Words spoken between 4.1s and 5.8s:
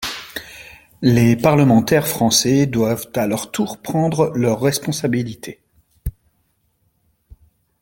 leurs responsabilités.